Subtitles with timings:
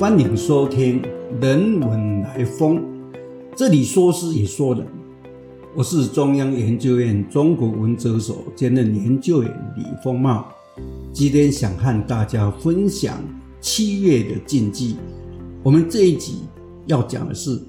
[0.00, 1.02] 欢迎收听
[1.42, 2.78] 《人文来风》，
[3.54, 4.86] 这里说诗也说人。
[5.76, 10.50] 我是中央研究院中国文哲所兼任研究员李丰茂，
[11.12, 13.22] 今天想和大家分享
[13.60, 14.96] 七月的禁忌。
[15.62, 16.44] 我们这一集
[16.86, 17.60] 要讲的是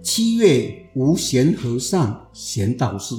[0.00, 3.16] 七月无闲和尚、闲道士，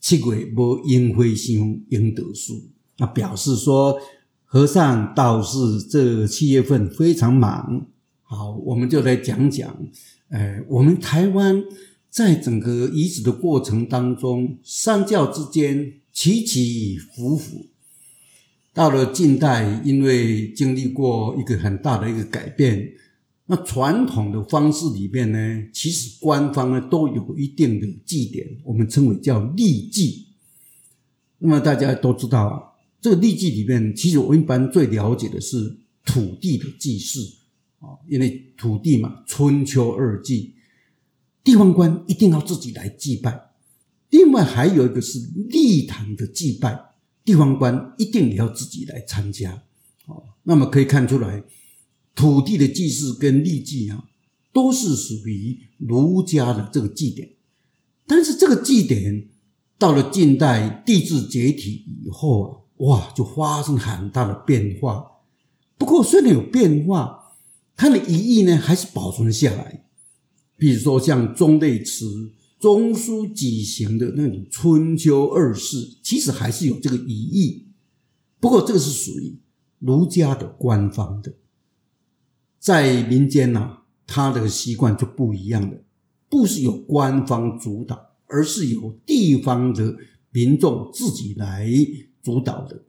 [0.00, 2.54] 七月无阴灰香、阴德树。
[2.98, 3.96] 那表示说，
[4.44, 7.86] 和尚、道士这七月份非常忙。
[8.32, 9.76] 好，我们就来讲讲，
[10.28, 11.64] 呃，我们台湾
[12.08, 17.66] 在整个遗址的过程当中，三教之间起起伏伏。
[18.72, 22.92] 到了近代，因为经历过一个很大的一个改变，
[23.46, 30.26] 那传统的方式里面呢，其实官方呢都有一定的祭典，我们称为叫历祭。
[31.38, 37.39] 那么大家都知道，这个历祭里面，其实我一般最了解的是土地的祭祀。
[37.80, 40.54] 啊，因为土地嘛，春秋二季，
[41.42, 43.50] 地方官一定要自己来祭拜。
[44.10, 46.92] 另外还有一个是立坛的祭拜，
[47.24, 49.62] 地方官一定也要自己来参加。
[50.06, 51.44] 哦，那么可以看出来，
[52.14, 54.04] 土地的祭祀跟立祭啊，
[54.52, 57.30] 都是属于儒家的这个祭典。
[58.06, 59.28] 但是这个祭典
[59.78, 65.06] 到了近代地质解体以后啊，哇，就发生很大的变化。
[65.78, 67.19] 不过虽然有变化，
[67.80, 69.86] 它的遗意呢，还是保存下来。
[70.58, 77.68] 比如说像中类词、中书几行的那种春秋二世，其实还是有这个遗意。
[78.38, 79.38] 不过这个是属于
[79.78, 81.32] 儒家的官方的，
[82.58, 85.78] 在民间呢，他的习惯就不一样了，
[86.28, 89.96] 不是由官方主导，而是由地方的
[90.30, 91.66] 民众自己来
[92.22, 92.82] 主导的。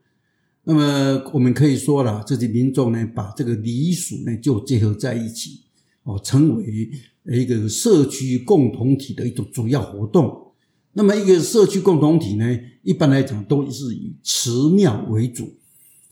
[0.63, 5.61] 那么我们可以说了，这些民众呢，把这个礼俗呢就结合在一起，
[6.03, 6.89] 哦，成为
[7.25, 10.51] 一个社区共同体的一种主要活动。
[10.93, 15.51] 那么一个社区共同体呢，一般来讲都是以祠庙为主，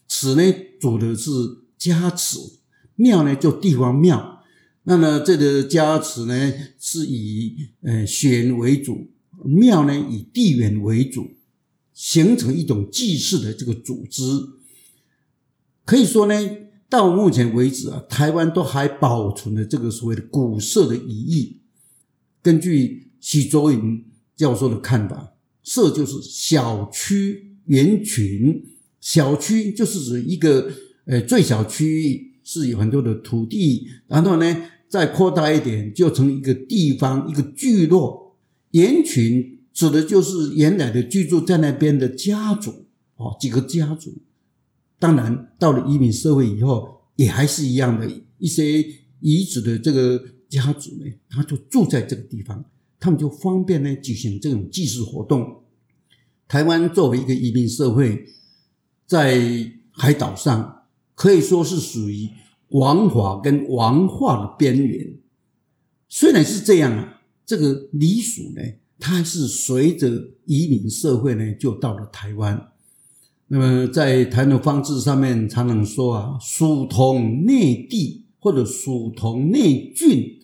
[0.07, 0.41] 祠呢
[0.79, 1.29] 主的是
[1.77, 2.39] 家祠，
[2.95, 4.43] 庙呢就地方庙。
[4.83, 9.11] 那么这个家祠呢是以呃血缘为主，
[9.45, 11.29] 庙呢以地缘为主。
[11.99, 14.21] 形成一种祭祀的这个组织，
[15.83, 16.33] 可以说呢，
[16.87, 21.59] 到目前为止啊，台湾都还保存了这个所谓的古社的遗义。
[22.41, 28.63] 根据许卓云教授的看法，社就是小区原群，
[29.01, 30.71] 小区就是指一个
[31.03, 38.37] 呃最小区域是有很多的土地，然后呢再扩大一点，就成一个地方一个聚落，
[38.71, 39.58] 原群。
[39.73, 44.17] 指的就是原来的居住在那边的家族哦，几个家族。
[44.97, 48.85] 当然，到了移民社会以后，也还是一样的，一些
[49.21, 52.65] 遗址的这个家族呢，他就住在这个地方，
[52.99, 55.63] 他们就方便呢举行这种祭祀活动。
[56.47, 58.25] 台湾作为一个移民社会，
[59.05, 60.83] 在海岛上
[61.15, 62.29] 可以说是属于
[62.69, 65.15] 王法跟王化的边缘。
[66.09, 68.61] 虽然是这样啊，这个礼俗呢。
[68.99, 72.71] 它是随着移民社会呢，就到了台湾。
[73.47, 80.39] 那么在台湾的方志上面，常常说啊，属同内地或者属同内郡。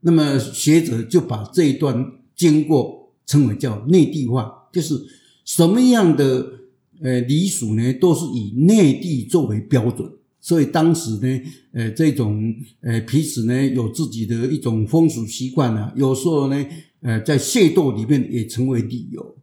[0.00, 5.06] 那么学者就把这一段经过称为叫内地化，就是
[5.44, 6.46] 什么样的
[7.02, 10.10] 呃礼俗呢，都是以内地作为标准。
[10.40, 11.42] 所以当时呢，
[11.72, 16.66] 呃，这种呃彼此呢有自己的一种风俗习惯啊，有时候呢。
[17.02, 19.34] 呃，在械斗里面也成为理由，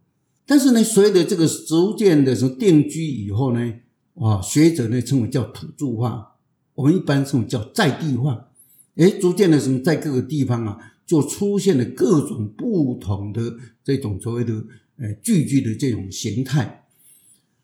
[0.46, 3.74] 但是呢，随着这个逐渐的什么定居以后呢，
[4.14, 6.36] 啊，学者呢称为叫土著化，
[6.76, 8.50] 我们一般称为叫在地化，
[8.94, 14.54] 哎，逐渐的什么在各个地方啊，就出现了各种不同的这种所谓的
[14.98, 16.86] 呃聚居的这种形态。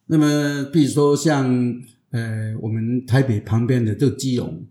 [0.07, 1.81] 那么，比如说像
[2.15, 4.65] 呃我们台北旁边的这个基隆，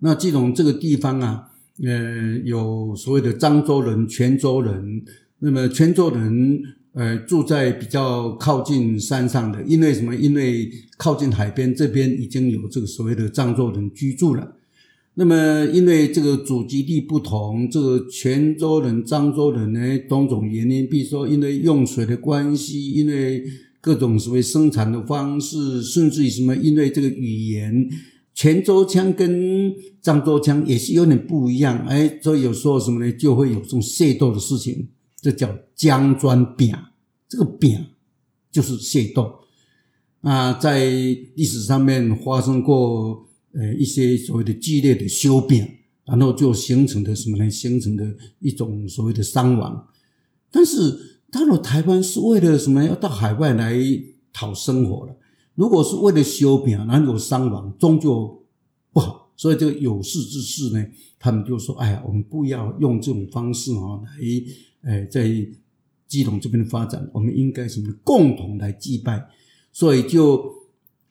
[0.00, 1.44] 那基隆这个地方啊。
[1.80, 5.00] 呃，有所谓的漳州人、泉州人，
[5.38, 6.60] 那么泉州人
[6.92, 10.12] 呃住在比较靠近山上的，因为什么？
[10.16, 14.56] 因为靠近海边，这边已经有这个所谓的漳州人居住了。
[15.14, 23.44] 那么因为这个祖籍地不同，这个泉州人、漳州人呢，种种原因，比如说因为用水的关系，因为
[23.80, 27.88] 各种所谓生产的方式，甚至于什么，因为这个语言。
[28.34, 34.90] 泉州腔跟漳州腔也是有点不一样，哎，所以有时候什么呢，就会有这种械斗的事情，
[35.20, 36.72] 这叫江砖饼，
[37.28, 37.84] 这个饼
[38.52, 39.40] 就是械斗
[40.20, 40.88] 啊，在
[41.34, 45.66] 历史上面发生过呃一些所谓的激烈的修饼
[46.04, 47.50] 然后就形成的什么呢？
[47.50, 49.88] 形成的一种所谓的伤亡。
[50.52, 52.82] 但是到了台湾是为了什么？
[52.84, 53.76] 要到海外来
[54.32, 55.14] 讨生活了。
[55.54, 58.44] 如果是为了修平，然后有伤亡，终究
[58.92, 59.30] 不好。
[59.36, 60.84] 所以这个有事之士呢，
[61.18, 65.28] 他们就说：“哎呀，我们不要用这种方式啊，来，哎，在
[66.06, 67.92] 基隆这边发展，我们应该什么？
[68.02, 69.28] 共同来祭拜。”
[69.70, 70.42] 所以就，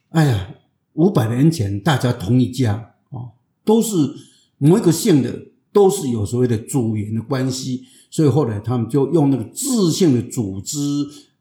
[0.09, 0.55] 哎呀，
[0.93, 3.31] 五百年前大家同一家啊，
[3.63, 3.95] 都是
[4.57, 7.83] 某一个姓的，都是有所谓的祖源的关系。
[8.09, 10.77] 所以后来他们就用那个自姓的组织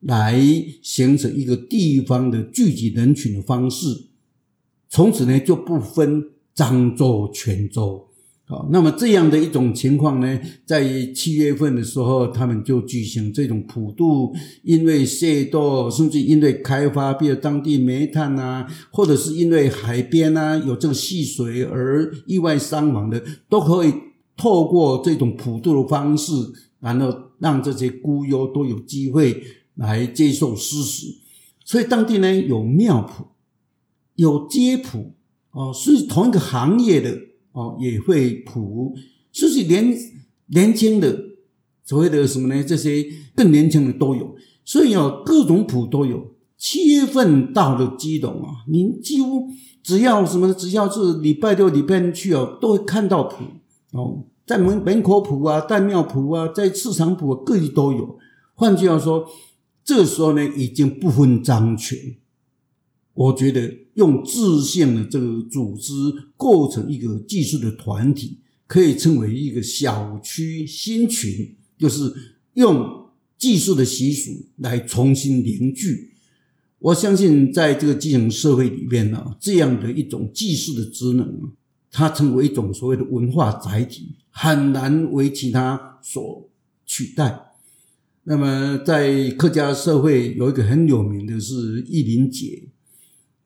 [0.01, 0.41] 来
[0.83, 4.07] 形成一个地方的聚集人群的方式，
[4.89, 6.25] 从此呢就不分
[6.55, 8.03] 漳州、泉州。
[8.49, 23.93] 好，那么这样的一种情况呢，在七月份的时候，他们就举行这种普渡，因为械斗，甚至因为开发，比如当地煤炭啊，或者是因为海边啊有这个戏水而意外伤亡的，都可以。
[24.37, 26.33] 透过这种普渡的方式，
[26.81, 29.43] 然后让这些孤幽都有机会
[29.75, 31.17] 来接受施食，
[31.65, 33.25] 所以当地呢有庙谱，
[34.15, 35.15] 有街谱
[35.53, 37.19] 哦，是同一个行业的
[37.53, 38.95] 哦也会谱，
[39.33, 39.97] 甚至年
[40.47, 41.19] 年轻的
[41.85, 42.63] 所谓的什么呢？
[42.63, 44.35] 这些更年轻的都有，
[44.65, 46.35] 所以有各种谱都有。
[46.59, 49.51] 七月份到了基隆啊，你几乎
[49.83, 53.45] 只要什么，只要是礼拜六、礼拜天去哦，都会看到谱。
[53.97, 58.19] 哦，在门门口谱啊，在庙谱啊，在市场谱各地都有。
[58.55, 59.29] 换句话说，
[59.85, 62.17] 这时候呢，已经不分章权。
[63.15, 65.93] 我觉得用自信的这个组织
[66.37, 72.13] 构成一个技术的团体，可以称为一个小区新群，就是
[72.55, 73.07] 用
[73.39, 76.13] 技术的习俗来重新凝聚。
[76.79, 81.49] 我相信，在这个基层社会里面呢，这样的一种技术的职能啊。
[81.97, 86.47] 它成为一种所谓的文化载体，很难为其他所
[86.85, 87.55] 取代。
[88.25, 92.69] 那么，在客家社会有一个很有名的是义民节，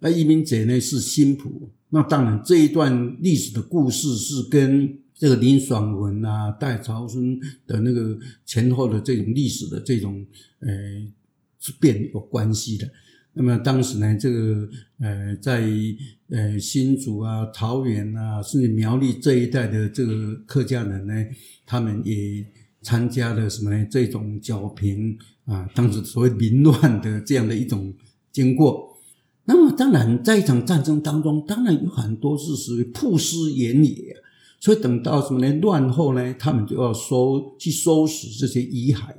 [0.01, 1.71] 那义民节呢是新谱。
[1.91, 7.39] 那当然，这一段历史的故事是跟这个林爽文啊、戴朝春
[7.69, 10.27] 的那个前后的这种历史的这种
[10.59, 10.69] 呃
[11.61, 12.91] 是变有关系的。
[13.41, 15.67] 那么当时呢，这个呃，在
[16.29, 21.15] 呃新竹啊、桃园啊，甚至苗栗这一带的这个客家人呢，
[21.65, 22.45] 他们也
[22.83, 23.87] 参加了什么呢？
[23.91, 25.17] 这种剿平
[25.47, 27.95] 啊，当时所谓民乱的这样的一种
[28.31, 28.95] 经过。
[29.47, 34.17] 那么当然，在一场战争当中，当然有很多是属于曝尸原野，
[34.61, 35.51] 所以等到什么呢？
[35.63, 39.15] 乱后呢，他们就要收去收拾这些遗骸。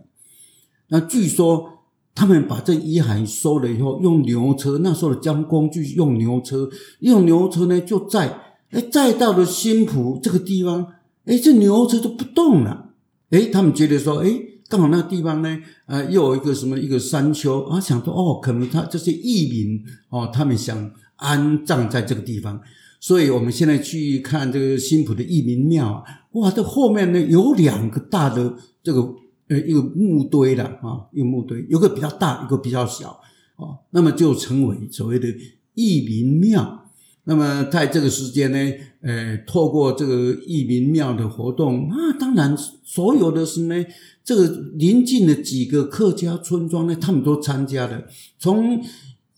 [0.90, 1.80] 那据说。
[2.14, 6.70] 他们把这遗骸收了以后，用牛车，那时候的交通工具用牛车，
[7.00, 8.38] 用牛车呢就载，
[8.72, 10.86] 哎，载到了新浦这个地方，
[11.26, 12.90] 哎，这牛车就不动了，
[13.30, 14.30] 哎，他们觉得说，哎，
[14.68, 22.60] 刚好那个地方呢，呃，又有一个什么一个山丘，啊，想说，哦，可能他这些义民哦，他们想安葬在这个地方，
[23.00, 26.04] 所以我们现在去看这个新浦的义民庙，
[26.34, 29.16] 哇，这后面呢有两个大的这个。
[29.52, 33.20] 呃，一个墓堆的啊，一个墓堆，有个比较大，一个比较小
[33.58, 35.28] 啊，那么就成为所谓的
[35.74, 36.86] 义民庙。
[37.26, 38.58] 那么在这个时间呢，
[39.02, 43.86] 呃，透过这个义民庙的活动，那当然所有的是呢，
[44.24, 48.06] 这个邻近的几个客家村庄呢，他们都参加了，
[48.40, 48.82] 从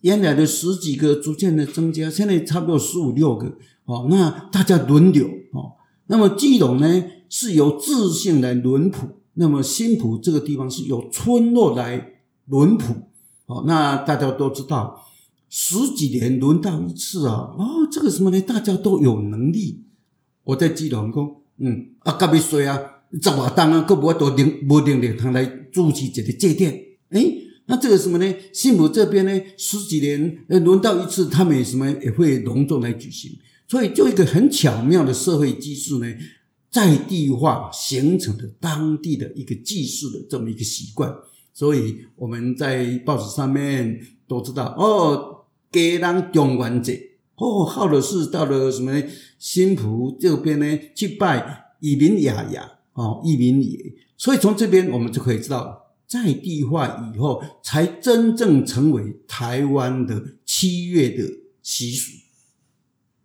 [0.02, 4.06] 原来的十几个逐渐的增加，现在差不多十五六个哦。
[4.12, 5.74] 那大家轮流哦，
[6.06, 9.08] 那么基隆呢是由自信来轮谱。
[9.36, 12.94] 那么新浦这个地方是由村落来轮浦，
[13.48, 15.06] 哦，那大家都知道，
[15.50, 18.40] 十几年轮到一次啊，哦，这个什么呢？
[18.42, 19.84] 大家都有能力。
[20.44, 22.80] 我在基隆讲，嗯，啊，隔壁谁啊？
[23.22, 26.72] 十瓦当啊，各不都领不领领他来筑起这个祭奠？
[27.10, 27.34] 哎，
[27.68, 28.36] 那这个什么呢？
[28.52, 33.32] 新浦这边呢，十几年轮到一次，他们什么也会隆重来举行，
[33.68, 36.08] 所以就一个很巧妙的社会机制呢。
[36.74, 41.15] 在地化形成的当地的一个祭祀的这么一个习惯，
[41.53, 49.08] 所以我们在报纸上面都知道哦，给人中元节哦，好的是到了什么呢？
[49.38, 61.24] 新浦这边呢去拜以民雅雅哦，以民也，所以从这边我们就可以知道，在地化以后，才真正成为台湾的七月的
[61.62, 62.12] 习俗。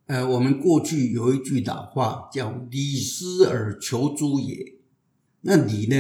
[0.09, 4.57] 呃，我们过去有一句老话叫“李斯而求诸也”。
[5.43, 5.97] 那礼呢，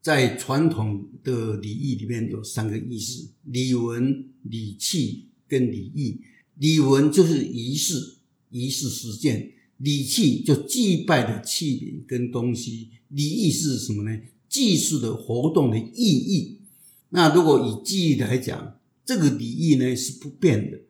[0.00, 6.20] 在传统的礼仪里面有三个意思：礼文、礼器跟礼义。
[6.56, 8.16] 礼文就是仪式，
[8.50, 14.20] 仪式实践；礼器就祭拜的器皿跟东西，礼义是什么呢？
[14.48, 16.58] 祭祀的活动的意义。
[17.10, 20.80] 那如果以记忆来讲，这个礼义呢是不变的。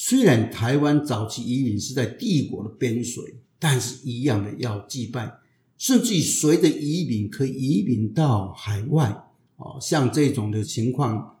[0.00, 5.40] 虽然台湾早期移民是在帝国的边陲，但是一样的要祭拜，
[5.76, 9.24] 甚至随着移民可以移民到海外。
[9.56, 11.38] 哦，像这种的情况，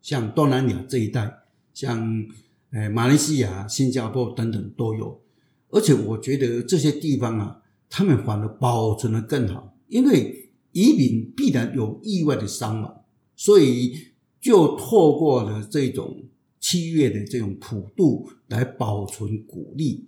[0.00, 1.32] 像东南亚这一带，
[1.72, 2.26] 像
[2.72, 5.20] 呃马来西亚、新加坡等等都有。
[5.68, 13.04] 而且我觉得这些地方啊，他们反而保存的更好，因为移民必然有意外的伤亡，
[13.36, 13.96] 所以
[14.40, 16.24] 就透过了这种
[16.62, 20.06] 七月的这种普渡来保存古历。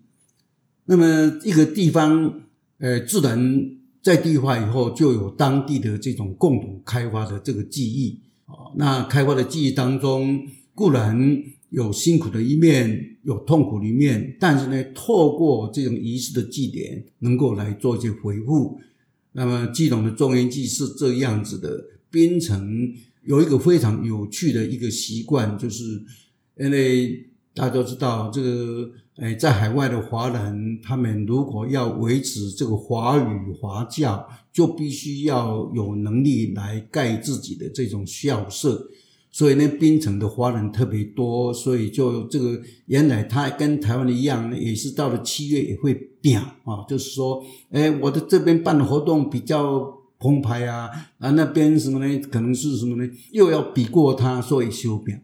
[0.86, 2.40] 那么一个地方，
[2.78, 8.72] 呃，自然在地化以后，就有当地的这种共同开发的这个记忆啊。
[8.76, 11.42] 那开发的记忆当中，固然。
[11.70, 18.78] 有辛苦的一面，有痛苦的一面，但是呢，透过这种仪式的祭典，能够来做一些回复。
[19.32, 21.84] 那么，基隆的中原祭是这样子的。
[22.12, 22.94] 槟城
[23.24, 25.82] 有一个非常有趣的一个习惯，就是
[26.58, 38.88] 因为大家都知道，这个诶，在海外的华人，他们如果要维持这个华语华教，就必须要有能力来盖自己的这种校舍。
[39.30, 52.18] 所以呢，槟城的华人特别多，所以就这个原来他跟台湾一样，也是到了七月也会变啊，就是说，哎，我的这边办的活动比较澎湃啊，啊那边什么呢？
[52.30, 53.10] 可能是什么呢？
[53.32, 55.20] 又要比过他，所以修变。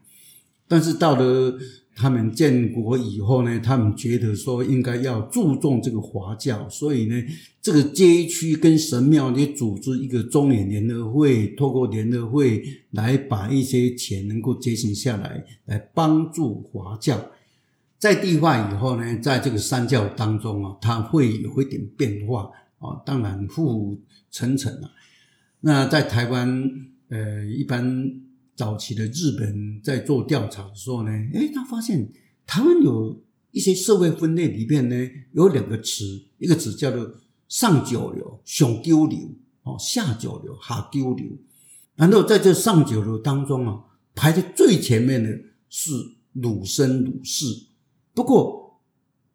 [0.70, 1.58] 但是到了。
[1.92, 7.22] 他们建国以后呢，他们觉得说应该要注重这个华教，所以呢，
[7.60, 17.20] 这个街区跟神庙也组织一个中年联合会，透过联合会来把一些钱能够节省下来，来帮助华教。
[17.98, 24.00] 在地化以后呢，在这个三教当中啊，它会有一点变化啊，当然浮浮
[24.30, 24.90] 沉沉啊。
[25.60, 26.62] 那在台湾，
[27.10, 28.29] 呃，一般。
[28.60, 32.12] 早期的日本在做调查的时候呢，诶，他发现
[32.44, 33.18] 台湾有
[33.52, 34.94] 一些社会分类里面呢，
[35.32, 37.10] 有两个词，一个词叫做
[37.48, 39.18] 上九流、上九流，
[39.62, 41.26] 哦，下九流、下九流。
[41.96, 43.82] 然后在这上九流当中啊，
[44.14, 45.30] 排在最前面的
[45.70, 45.92] 是
[46.34, 47.46] 儒生儒士。
[48.12, 48.78] 不过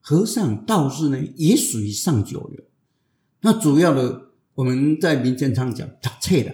[0.01, 2.63] 和尚道士呢，也属于上九流。
[3.41, 6.51] 那主要的我们在民间常讲读册的，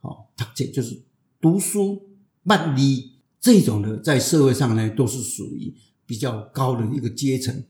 [0.00, 1.02] 哦，读册就是
[1.38, 2.13] 读书。
[2.44, 3.10] 万里
[3.40, 5.74] 这种的，在社会上呢，都是属于
[6.06, 7.64] 比较高的一个阶层。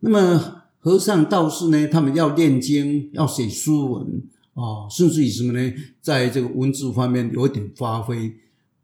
[0.00, 4.22] 那么和尚道士呢，他们要念经，要写书文
[4.54, 8.34] 啊，甚至于什么呢，在这个文字方面有一点发挥。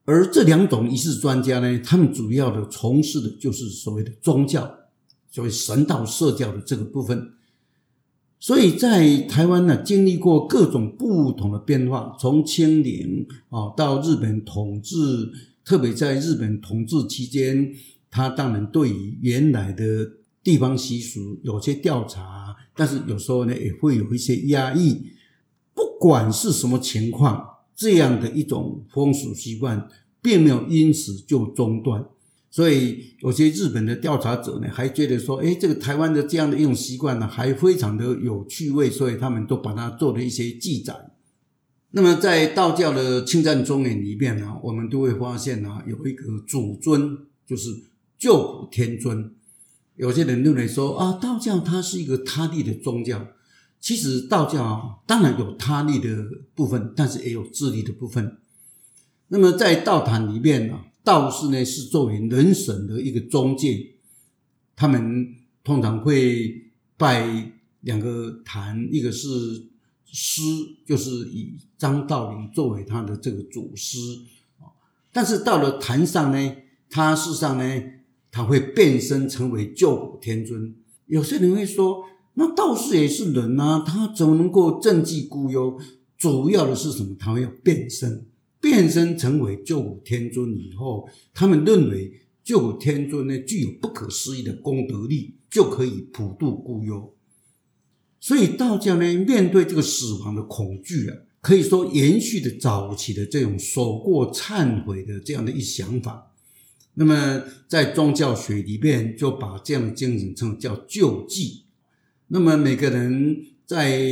[0.04, 4.70] 而这两种仪式专家呢，他们主要的从事的就是所谓的宗教，
[5.30, 7.32] 所谓神道社教的这个部分。
[8.46, 14.94] 所以在台湾呢，经历过各种不同的变化，从清零啊到日本统治，
[15.64, 17.74] 特别在日本统治期间，
[18.08, 19.84] 他当然对于原来的
[20.44, 25.02] 地方习俗有些调查，但是有时候呢也会有一些压抑。
[25.74, 29.88] 不管是什么情况，这样的一种风俗习惯，
[30.22, 32.06] 并没有因此就中断。
[32.56, 41.10] 所以有些日本的调查者呢，还觉得说，哎，这个台湾的这样的一种习惯呢，还非常的有趣味，所以他们都把它做了一些记载。
[41.90, 47.68] 那么在道教的清赞中原里面呢，我们都会发现呢，有一个主尊，就是
[48.16, 49.34] 救苦天尊。
[49.96, 53.22] 有些人认为说，啊，道教它是一个他力的宗教。
[53.78, 58.38] 其实道教当然有他力的部分，但是也有自力的部分。
[59.28, 60.78] 那么在道坛里面呢？
[61.06, 63.92] 道士呢是作为人神的一个中介，
[64.74, 69.28] 他们通常会拜两个坛，一个是
[70.04, 70.42] 师，
[70.84, 73.98] 就是以张道陵作为他的这个祖师
[74.58, 74.66] 啊
[75.12, 76.56] 但是到了坛上呢，
[76.90, 77.82] 他事实上呢，
[78.32, 80.74] 他会变身成为救苦天尊。
[81.06, 82.02] 有些人会说，
[82.34, 85.78] 那道士也是人啊，他怎么能够赈济孤忧？
[86.18, 87.14] 主要的是什么？
[87.16, 88.26] 他会要变身。
[88.60, 97.14] 变身成为救苦天尊以后，他们认为救苦天尊呢具有不可思议的功德力，就可以普度孤忧。
[98.18, 106.32] 所以道教呢面对这个死亡的恐惧啊，可以说延续的早期的这种守过忏悔的这样的一想法。
[106.94, 111.64] 那么在宗教学里面就把这样的精神称叫救济。
[112.28, 114.10] 那么每个人在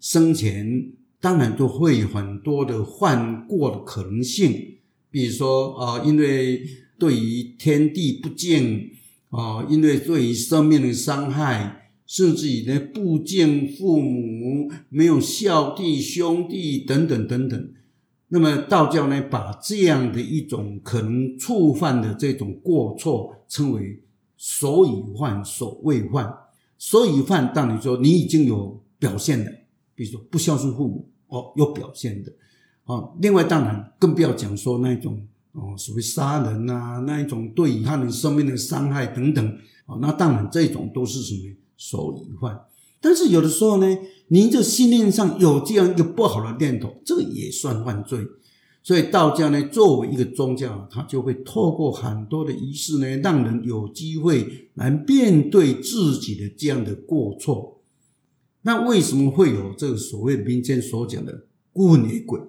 [0.00, 0.92] 生前。
[1.20, 4.78] 当然都会有很多的犯过的可能性，
[5.10, 6.62] 比如说啊，因为
[6.98, 8.90] 对于天地不敬
[9.30, 17.70] 啊，因为对于生命的伤害，甚至于呢不敬父母、没有孝弟兄弟等等等等。
[18.28, 24.00] 那么道教呢，把这样的一种可能触犯的这种过错，称为
[24.36, 26.32] 所以犯、所未犯。
[26.78, 29.50] 所以犯，当你说你已经有表现了，
[29.96, 32.30] 比如说不孝顺父母，哦，有表现的，
[32.84, 33.16] 哦。
[33.20, 42.60] 另外，当然更不要讲说那一种哦，所谓杀人啊，那一种对他人生命的伤害等等，哦，那当然这种都是什么所以犯。
[43.00, 43.98] 但是有的时候呢，
[44.28, 48.18] 您这信念上有这样一个不好的念头，这个也算犯罪。
[48.82, 57.75] 所以道教呢，作为一个宗教，它就会透过很多的仪式呢，让人有机会来面对自己的这样的过错。
[58.66, 62.40] 那为什么会有这个所谓民间所讲的孤魂野鬼？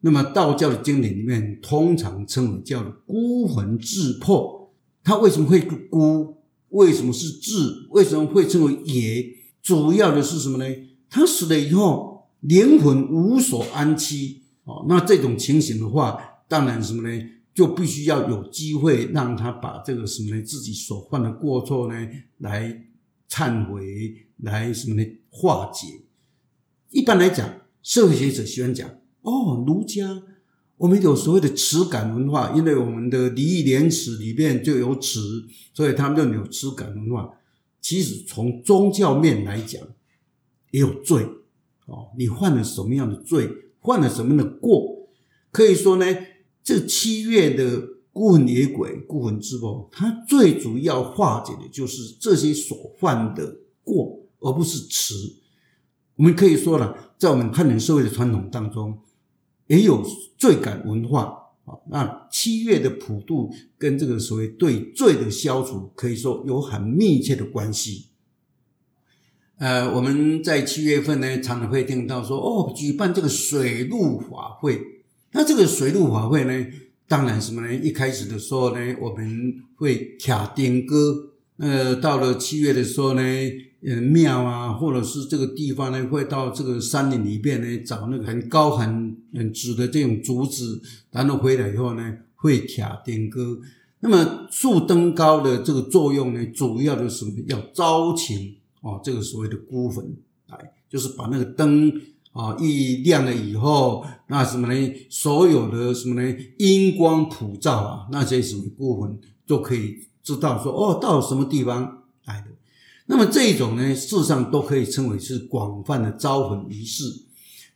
[0.00, 4.74] 那么道教的经典里面通常称为叫孤魂自破。
[5.02, 6.36] 它为什么会孤？
[6.68, 7.86] 为什么是自？
[7.92, 9.34] 为什么会称为野？
[9.62, 10.66] 主要的是什么呢？
[11.08, 14.40] 他死了以后，灵魂无所安栖。
[14.64, 17.26] 哦，那这种情形的话，当然什么呢？
[17.54, 20.42] 就必须要有机会让他把这个什么呢？
[20.42, 22.06] 自己所犯的过错呢，
[22.36, 22.84] 来
[23.28, 25.18] 忏悔，来什么呢？
[25.30, 26.02] 化解。
[26.90, 28.88] 一般来讲，社会学者喜欢讲
[29.22, 30.22] 哦，儒家
[30.78, 35.20] 我们有所谓的耻感文化，因为我们的礼义廉耻里面就有耻，
[35.74, 37.30] 所以他们就有耻感文化。
[37.80, 39.82] 其实从宗教面来讲，
[40.70, 41.26] 也有罪
[41.86, 42.08] 哦。
[42.18, 43.48] 你犯了什么样的罪？
[43.82, 45.08] 犯了什么样的过？
[45.50, 46.04] 可以说呢，
[46.62, 55.14] 这七月的孤魂野鬼、孤魂之波，它最主要化解的就是这些所犯的过，而不是耻。
[56.14, 59.00] 我们可以说了，在我们汉人社会的传统当中，
[59.66, 60.02] 也有
[60.38, 61.24] 罪感文化
[61.66, 61.76] 啊。
[61.90, 68.06] 那七月的普渡跟这个所谓对罪的消除，可以说有很密切的关系。
[69.58, 74.80] 呃，我们在七月份呢，常常会听到说，哦，举办这个水陆法会。
[75.32, 76.66] 那这个水陆法会呢，
[77.08, 77.74] 当然什么呢？
[77.74, 81.30] 一开始的时候呢，我们会卡丁歌。
[81.58, 83.22] 呃，到了七月的时候呢，
[83.82, 93.58] 呃，庙啊，或者是这个地方呢，会到这个山林里边呢，找那个很高很很直的这种竹子，然后回来以后呢，会卡丁歌。
[94.00, 98.56] 那么树登高的这个作用呢，主要的是要招请。
[98.82, 100.14] 哦，这个所谓的孤魂，
[100.48, 101.92] 来就是把那个灯
[102.36, 104.92] 啊一亮了以后，那什么呢？
[105.08, 106.36] 所有的什么呢？
[106.58, 112.48] 阴光普照啊，那些什么孤魂都可以知道说，哦，到什么地方来的。
[113.06, 117.04] 那么这种呢，事实上都可以称为是广泛的招魂仪式。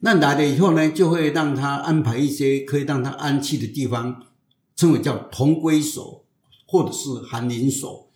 [0.01, 4.23] 那来了以后呢，就会让他安排一些可以让他安息的地方，
[4.77, 6.25] 称为叫同归所，
[6.67, 8.09] 或者是寒林所。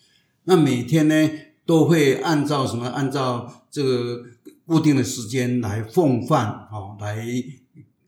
[0.44, 1.30] 那每天呢？
[1.66, 2.86] 都会按照什么？
[2.86, 4.22] 按照这个
[4.66, 7.26] 固定的时间来奉饭，哦，来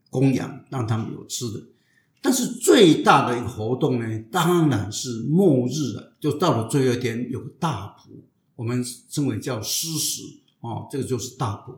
[0.09, 1.61] 供养，让他们有吃的。
[2.21, 6.17] 但是最大的一个活动呢，当然是末日了。
[6.19, 8.23] 就到了最后一天，有个大普，
[8.55, 10.23] 我们称为叫施食，
[10.61, 11.75] 哦，这个就是大普。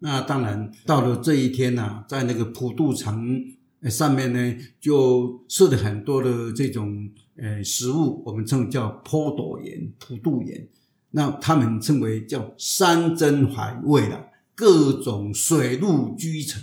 [0.00, 3.42] 那当然到了这一天呢，在那个普渡城
[3.88, 10.68] 上面呢，就设了很多的这种呃食物，我们称为叫坡朵盐、普渡盐。
[11.16, 16.60] 那他们称为叫山珍海味的各种水陆居城。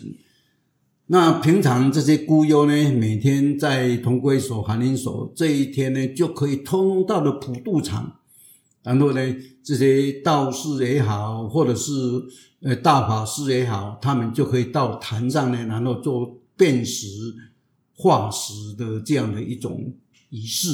[1.08, 8.20] 那平常这些孤幽呢，每天在同归所、寒林所这一天呢，就可以通到了普渡场。
[8.84, 11.92] 然后呢，这些道士也好，或者是
[12.62, 17.08] 呃大法师也好，他们就可以到坛上呢，然后做辨识
[17.94, 19.94] 化石的这样的一种
[20.30, 20.72] 仪式。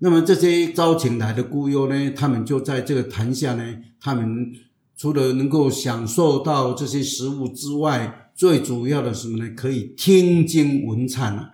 [0.00, 4.52] 那么这些招请来的孤幽呢，他们就在这个坛下呢，他们
[4.96, 9.50] 除了能够享受到这些食物之外，最主要的什么呢？
[9.56, 11.50] 可以听经闻忏啊。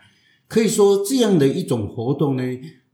[0.46, 2.42] 可以说这样的一种活动呢，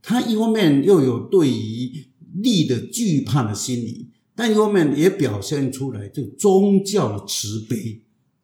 [0.00, 8.02] 它一方面又有对于利的惧怕的心理，但一方面也表现出来这宗教的慈悲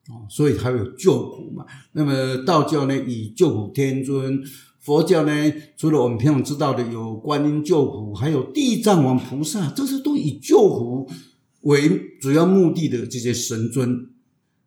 [0.08, 1.64] 啊，所以还有救苦嘛。
[1.92, 4.42] 那么道教呢，以救苦天尊。
[4.86, 11.10] 佛教呢，除了我们平常知道的有观音救苦，还有地藏王菩萨，这些都以救苦
[11.62, 14.08] 为主要目的的这些神尊。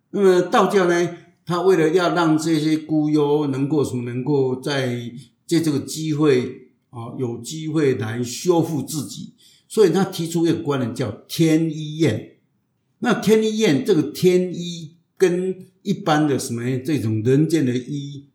[0.10, 5.10] 那么道教呢，他为了要让这些孤幽能够什么，能够在
[5.48, 9.36] 借这个机会啊，有机会来修复自己，
[9.70, 12.40] 所以他提出一个观念叫天医宴。
[13.00, 18.26] 那天医宴这个天医跟一般的什么这种人间的医。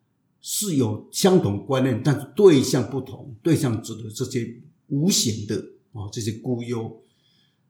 [0.47, 3.35] 是有相同观念，但是对象不同。
[3.43, 4.47] 对象指的这些
[4.89, 5.57] 无形的
[5.93, 7.01] 啊，这些孤幽。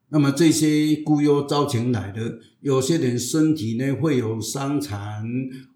[0.09, 5.25] 那么这些孤幽招请来的，有些人身体呢会有伤残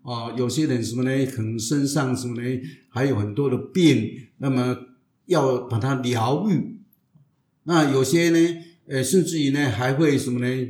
[0.03, 1.27] 啊，有些人什么呢？
[1.27, 2.61] 可能身上什么呢？
[2.89, 4.77] 还有很多的病，那么
[5.27, 6.81] 要把它疗愈。
[7.63, 10.69] 那有些呢，呃，甚至于呢，还会什么呢？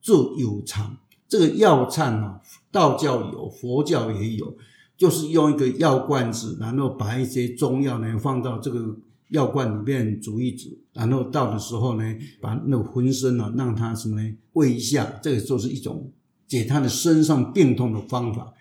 [0.00, 0.96] 做有禅。
[1.28, 2.40] 这个药忏啊，
[2.72, 4.56] 道教有，佛教也有，
[4.96, 8.96] 就是用一个药罐子，然后把一些中药呢放到这个。
[9.30, 12.04] 药罐里面煮一煮，然后到的时候呢，
[12.40, 14.36] 把那个浑身呢，让他什么呢？
[14.52, 16.12] 喂一下，这个就是一种
[16.46, 18.52] 解他的身上病痛的方法。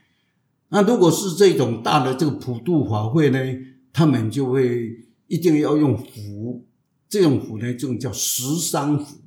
[0.70, 3.38] 那如果是这种大的这个普渡法会呢，
[3.92, 4.90] 他们就会
[5.28, 6.66] 一定要用符，
[7.08, 9.18] 这种符呢，这种叫十伤符，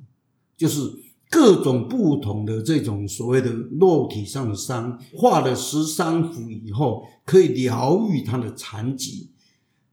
[0.57, 0.81] 就是
[1.29, 9.29] 各种不同的这种所谓的肉体上的伤，画了十三幅以后，可以疗愈他的残疾。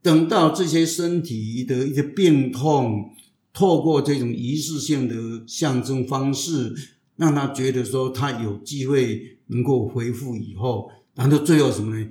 [0.00, 3.10] 等到这些身体的一些病痛，
[3.52, 6.74] 透过这种仪式性的象征方式，
[7.16, 12.06] 让他觉得说他有机会能够恢复以后，然后最后什么呢？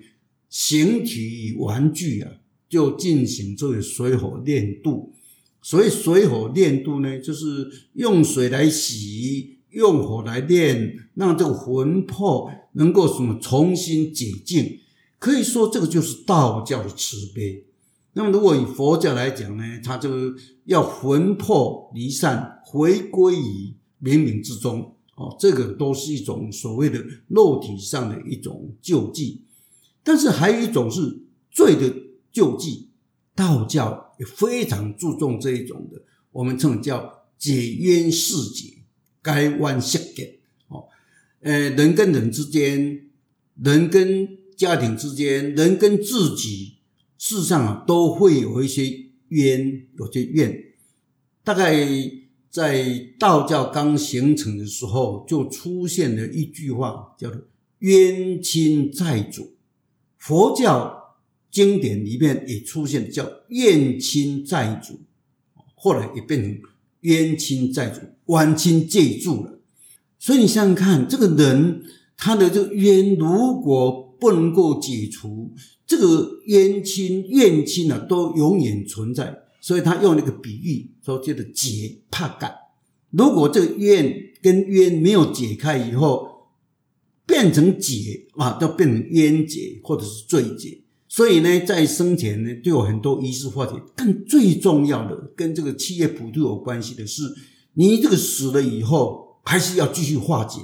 [0.49, 2.31] 形体玩具啊，
[2.67, 5.13] 就进行这个水火炼度。
[5.63, 14.81] 所以水火炼度呢，就是用水来洗，用火来炼，让这个魂魄能够什么重新解禁。
[15.17, 17.65] 可以说，这个就是道教的慈悲。
[18.11, 20.09] 那么，如果以佛教来讲呢，他就
[20.65, 23.73] 要魂魄离散，回归于
[24.03, 24.95] 冥冥之中。
[25.15, 29.43] 哦，这个都是一种所谓的肉体上的一种救济。
[30.03, 31.93] 但是还有一种是罪的
[32.31, 32.89] 救济，
[33.33, 38.83] 道教非常注重这一种的，我们称叫解冤释结，
[39.21, 40.39] 该弯下给。
[40.67, 40.85] 哦，
[41.41, 43.07] 呃，人跟人之间，
[43.61, 46.77] 人跟家庭之间，人跟自己。
[47.17, 50.61] 事上啊，都会有一些冤，有些怨。
[51.41, 51.87] 大概
[52.49, 57.41] 在道教刚形成的时候，就出现了一句话，叫做
[57.79, 59.55] “冤亲债主”。
[60.19, 61.02] 佛教
[61.53, 65.01] 经典里面也出现叫“怨亲债主”，
[65.77, 66.59] 后来也变成
[67.01, 68.01] “冤亲债主”，
[68.33, 69.59] 冤亲借助了。
[70.17, 71.83] 所以你想想看，这个人
[72.17, 75.53] 他的这个冤，如果不能够解除，
[75.85, 82.51] 这个冤亲怨亲呢，都永远存在，所以他用那个比喻说，叫做解怕感。
[83.11, 86.47] 如果这个怨跟冤没有解开以后，
[87.27, 90.82] 变成解啊，就变成冤解或者是罪解。
[91.13, 93.73] 所以呢，在生前呢，都有很多仪式化解。
[93.95, 97.21] 但最重要的，跟这个企业普度有关系的是，
[97.75, 100.59] 你这个死了以后，还是要继续化解。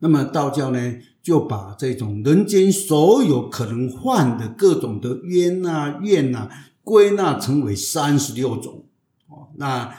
[0.00, 0.96] 那么道教呢？
[1.22, 6.48] 就把这种人间所有可能犯的各种的冤呐、怨呐，
[6.82, 8.86] 归纳成为三十六种。
[9.28, 9.94] 哦，那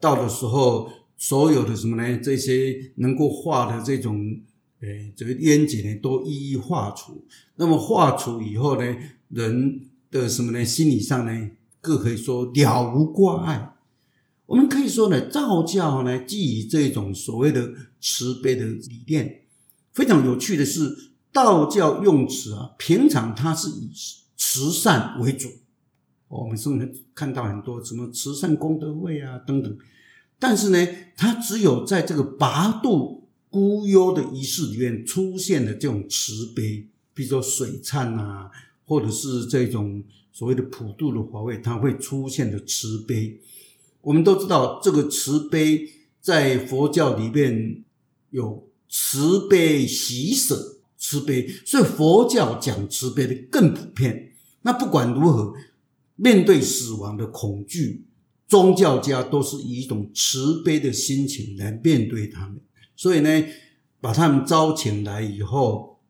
[0.00, 2.18] 到的时候，所有的什么呢？
[2.22, 4.40] 这些能够化的这种，
[4.80, 7.24] 诶，这个冤结呢，都一一化除。
[7.56, 8.96] 那么化除以后呢，
[9.28, 10.64] 人的什么呢？
[10.64, 13.74] 心理上呢，各可以说了无挂碍。
[14.46, 19.42] 我们可以说呢，道教呢，基于这种所谓的慈悲的理念。
[19.92, 23.90] 非常有趣的是，道教用词啊，平常它是以
[24.36, 25.48] 慈善为主。
[26.28, 29.76] 我们生活看到很多什么慈善功德会啊等等，
[30.38, 30.86] 但是呢，
[31.16, 33.17] 它只有在这个拔度
[33.50, 38.50] 孤幽的仪式里面出现的这种慈悲，比如说水忏啊，
[38.84, 43.40] 或者是这种所谓的普渡的华位，它会出现的慈悲。
[44.02, 45.88] 我们都知道，这个慈悲
[46.20, 47.84] 在佛教里面
[48.30, 48.66] 有。
[48.90, 54.32] 慈悲喜舍，慈悲，所以佛教讲慈悲的更普遍。
[54.62, 55.52] 那不管如何，
[56.16, 58.06] 面对死亡的恐惧，
[58.46, 62.58] 宗教家都是以一种慈悲的心情来面对他们。
[62.98, 63.44] 所以呢，
[64.02, 66.00] 把他们招请来以后，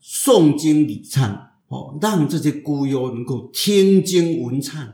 [0.00, 4.92] 诵经礼忏，哦，让这些孤幽能够听经闻忏。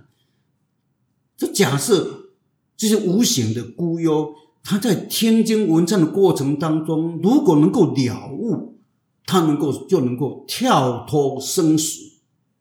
[1.36, 2.30] 就假设
[2.76, 4.32] 这些无形的孤幽。
[4.66, 8.78] 他在听经闻忏的过程当中，如果能够了悟，
[9.26, 12.00] 他能够就能够跳脱生死，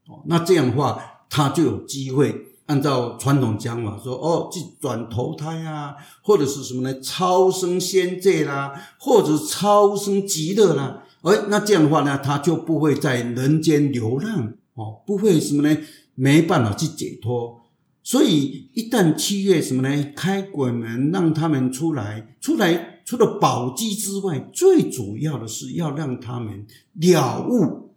[0.09, 7.01] 哦，那这样的话，他就有机会按照传统讲法说，哦，去转投胎啊，或者是什么呢？
[7.01, 15.77] 超生仙界啦，或者超生极乐啦，哎，那这样的话呢，他就不会在人间流浪，哦，不会什么呢？
[16.15, 17.59] 没办法去解脱。
[18.05, 20.11] 所以，一旦七月什么呢？
[20.15, 27.91] 开鬼门，让他们出来，出来除了宝鸡之外，最主要的是要让他们了悟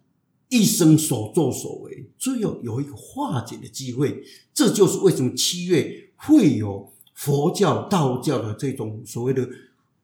[0.47, 4.23] 一生所作所为，最后有一个化解的机会。
[4.57, 9.47] 这就是为什么七月会有佛教、道教的这种所谓的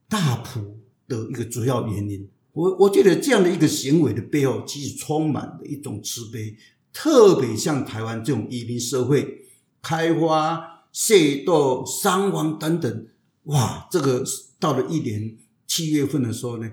[0.07, 2.29] 大普的一个主要原因。
[2.51, 6.55] 我我觉得这样的一个行为的背后，其实充满了一种慈悲，
[6.93, 9.47] 特别像台湾这种移民社会，
[9.81, 13.07] 开花、械斗、伤亡等等，
[13.45, 14.23] 哇，这个
[14.59, 15.35] 到了一年
[15.65, 16.69] 七月份的时候呢，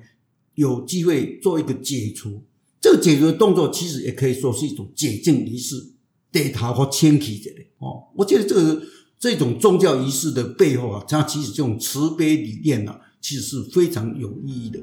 [0.54, 2.42] 有机会做一个解除，
[2.78, 5.94] 这个解除的动作，其实也可以说是一种解禁仪式，
[6.32, 8.04] 对他或牵起着的哦。
[8.16, 8.82] 我觉得这个
[9.18, 14.78] 这种宗教仪式的背后啊，它其实这种慈悲理念啊，其实是非常有意义的。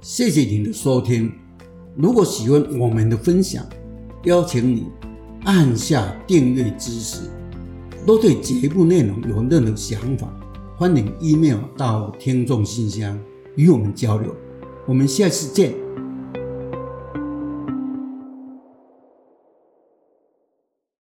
[0.00, 1.32] 谢谢您的收听。
[1.96, 3.66] 如果喜欢我们的分享，
[4.24, 4.86] 邀请你
[5.44, 7.22] 按下订阅支持。
[8.06, 10.32] 若对节目内容有任何想法，
[10.76, 13.18] 欢迎 email 到听众信箱
[13.56, 14.34] 与我们交流。
[14.86, 15.89] 我们下次见。